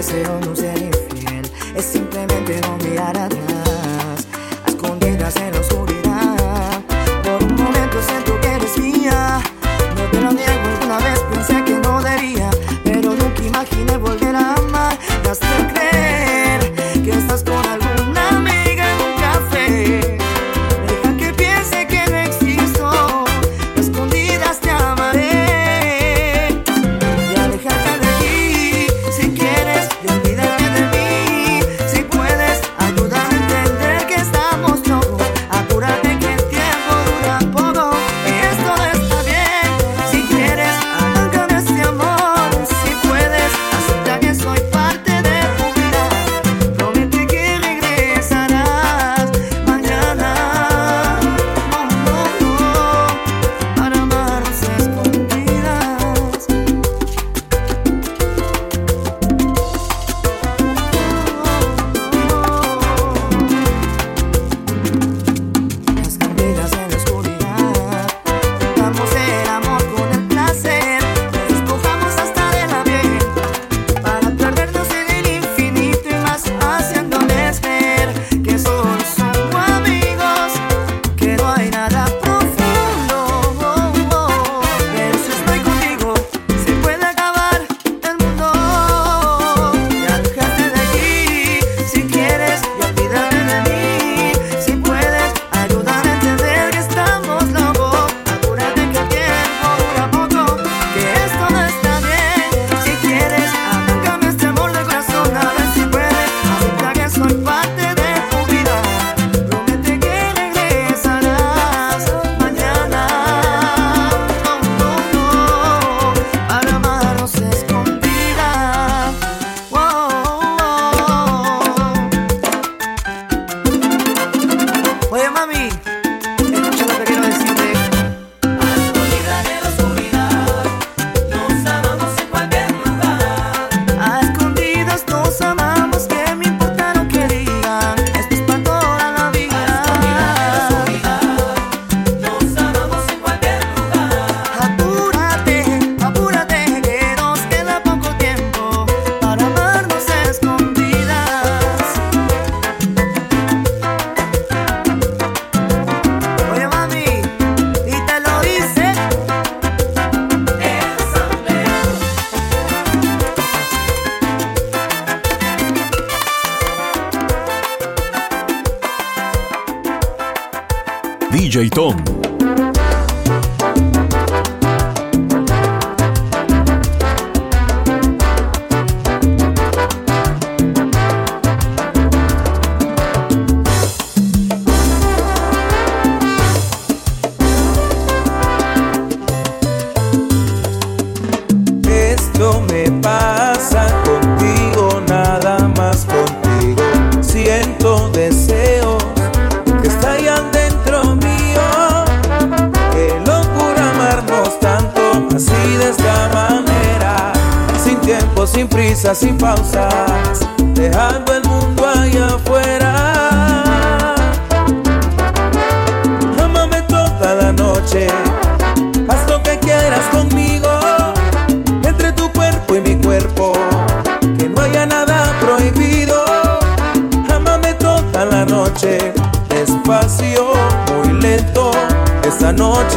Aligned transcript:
deseo 0.00 0.40
no 0.40 0.56
será 0.56 0.79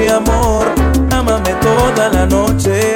noche, 0.00 0.08
amor, 0.08 0.66
ámame 1.10 1.54
toda 1.60 2.08
la 2.08 2.26
noche. 2.26 2.89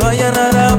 no 0.00 0.06
haya 0.06 0.30
nada 0.32 0.69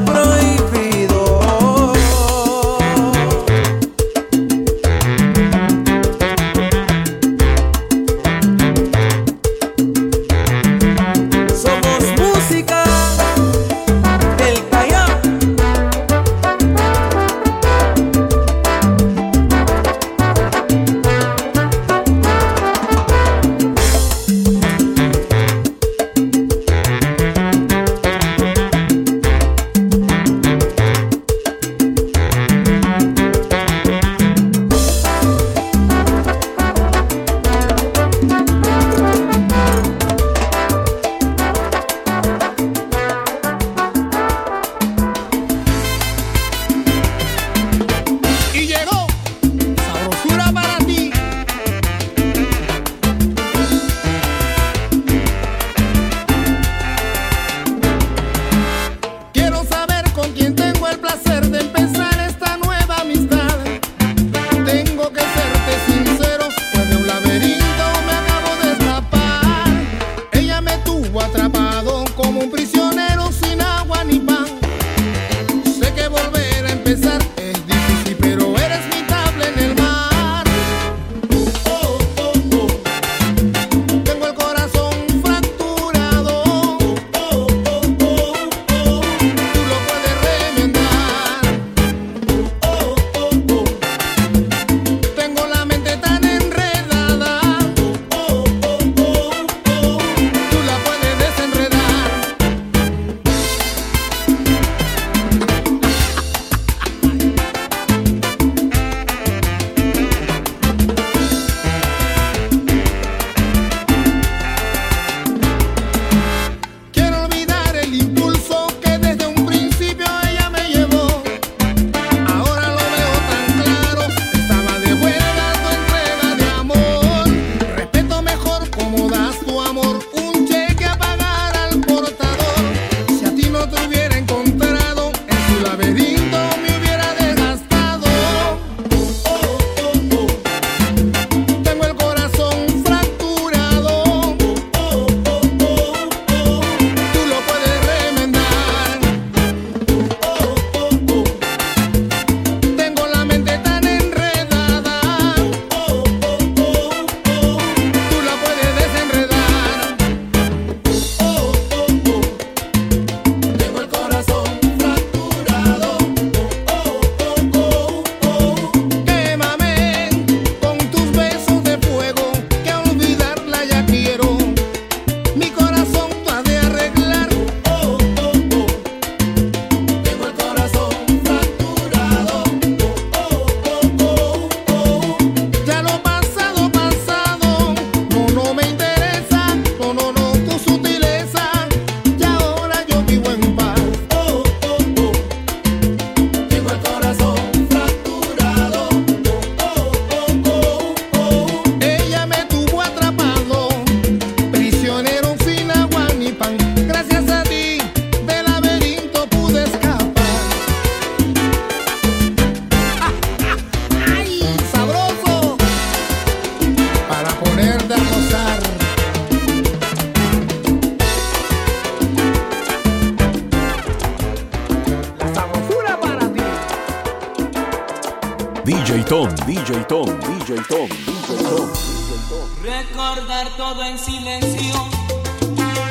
Recordar 232.61 233.47
todo 233.57 233.83
en 233.83 233.97
silencio, 233.97 234.73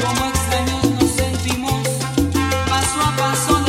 como 0.04 0.25
extraños 0.26 0.85
nos 0.92 1.11
sentimos, 1.11 1.83
paso 2.69 3.00
a 3.00 3.16
paso. 3.16 3.60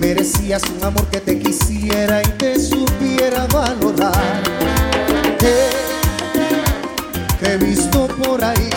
Merecías 0.00 0.62
un 0.76 0.82
amor 0.82 1.06
que 1.08 1.20
te 1.20 1.38
quisiera 1.38 2.22
y 2.22 2.26
te 2.38 2.58
supiera 2.58 3.46
valorar. 3.46 4.42
Que 5.38 5.68
he 7.52 7.56
visto 7.58 8.08
por 8.08 8.42
ahí, 8.42 8.70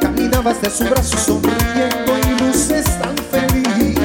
caminabas 0.00 0.60
de 0.60 0.70
su 0.70 0.84
brazo 0.84 1.18
sonriendo 1.18 2.12
y 2.26 2.42
luces 2.42 2.84
tan 2.98 3.16
feliz. 3.30 3.98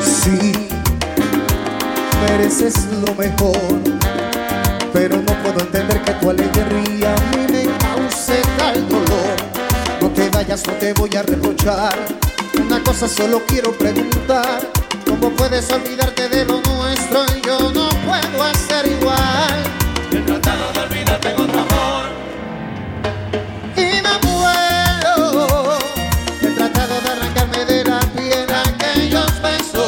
Sí, 0.00 0.52
mereces 2.26 2.74
lo 3.06 3.14
mejor, 3.14 3.78
pero 4.92 5.18
no 5.18 5.32
puedo 5.42 5.60
entender 5.60 6.02
que 6.02 6.12
tu 6.12 6.30
alegría 6.30 7.14
a 7.14 7.36
mí 7.36 7.46
me 7.52 7.64
cause 7.78 8.40
tal 8.56 8.88
dolor. 8.88 9.36
No 10.00 10.08
te 10.10 10.30
vayas, 10.30 10.66
no 10.66 10.72
te 10.74 10.92
voy 10.94 11.14
a 11.14 11.22
reprochar 11.22 11.94
una 12.60 12.82
cosa 12.82 13.08
solo 13.08 13.42
quiero 13.46 13.72
preguntar, 13.72 14.60
¿cómo 15.06 15.30
puedes 15.30 15.70
olvidarte 15.70 16.28
de 16.28 16.44
lo 16.44 16.60
nuestro? 16.60 17.24
y 17.36 17.40
Yo 17.46 17.58
no 17.72 17.88
puedo 18.06 18.42
hacer 18.44 18.86
igual. 18.86 19.62
He 20.12 20.18
tratado 20.20 20.72
de 20.72 20.80
olvidarte 20.80 21.34
con 21.34 21.46
tu 21.48 21.58
amor. 21.58 22.04
Y 23.76 24.02
no 24.02 24.20
puedo. 24.20 25.78
He 26.42 26.46
tratado 26.48 27.00
de 27.00 27.08
arrancarme 27.10 27.64
de 27.64 27.84
la 27.84 28.00
piel 28.00 28.46
aquellos 28.50 29.42
besos. 29.42 29.81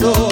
So. 0.00 0.29